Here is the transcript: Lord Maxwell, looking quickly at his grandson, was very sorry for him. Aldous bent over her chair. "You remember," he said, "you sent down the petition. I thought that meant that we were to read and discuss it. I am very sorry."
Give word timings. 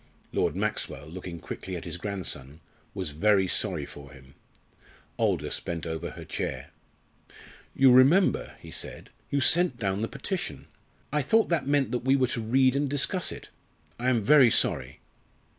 Lord 0.33 0.55
Maxwell, 0.55 1.05
looking 1.05 1.39
quickly 1.39 1.75
at 1.75 1.85
his 1.85 1.97
grandson, 1.97 2.59
was 2.95 3.11
very 3.11 3.47
sorry 3.47 3.85
for 3.85 4.11
him. 4.11 4.33
Aldous 5.19 5.59
bent 5.59 5.85
over 5.85 6.09
her 6.09 6.25
chair. 6.25 6.71
"You 7.75 7.91
remember," 7.91 8.55
he 8.59 8.71
said, 8.71 9.11
"you 9.29 9.41
sent 9.41 9.77
down 9.77 10.01
the 10.01 10.07
petition. 10.07 10.67
I 11.13 11.21
thought 11.21 11.49
that 11.49 11.67
meant 11.67 11.91
that 11.91 11.99
we 11.99 12.15
were 12.15 12.25
to 12.29 12.41
read 12.41 12.75
and 12.75 12.89
discuss 12.89 13.31
it. 13.31 13.49
I 13.99 14.09
am 14.09 14.23
very 14.23 14.49
sorry." 14.49 15.01